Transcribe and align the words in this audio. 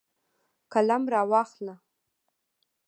قلم 0.73 1.03
راواخله 1.13 1.75